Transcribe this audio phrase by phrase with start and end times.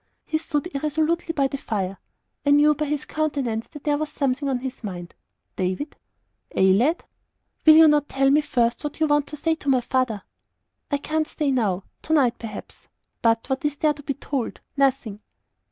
[0.25, 1.99] He stood irresolutely by the fire.
[2.43, 5.13] I knew by his countenance that there was something on his mind.
[5.55, 5.95] "David."
[6.57, 7.03] "Ay, lad."
[7.67, 10.23] "Will you not tell me first what you want to say to my father?"
[10.89, 11.83] "I can't stay now.
[12.01, 12.87] To night, perhaps.
[13.21, 13.49] But, pshaw!
[13.51, 14.59] what is there to be told?
[14.75, 15.19] 'Nothing.'"